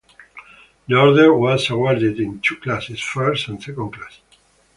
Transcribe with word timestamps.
The 0.87 0.95
Order 0.95 1.31
was 1.37 1.69
awarded 1.69 2.19
in 2.19 2.39
two 2.41 2.55
classes: 2.55 2.99
first 2.99 3.47
and 3.49 3.61
second 3.61 3.91
class. 3.93 4.19